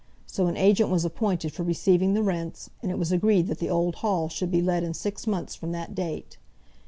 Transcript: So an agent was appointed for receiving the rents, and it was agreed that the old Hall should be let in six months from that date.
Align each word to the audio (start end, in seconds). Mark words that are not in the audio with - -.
So 0.25 0.47
an 0.47 0.57
agent 0.57 0.89
was 0.89 1.05
appointed 1.05 1.53
for 1.53 1.61
receiving 1.61 2.15
the 2.15 2.23
rents, 2.23 2.71
and 2.81 2.89
it 2.89 2.97
was 2.97 3.11
agreed 3.11 3.45
that 3.49 3.59
the 3.59 3.69
old 3.69 3.97
Hall 3.97 4.29
should 4.29 4.49
be 4.49 4.59
let 4.59 4.81
in 4.81 4.95
six 4.95 5.27
months 5.27 5.53
from 5.53 5.73
that 5.73 5.93
date. 5.93 6.39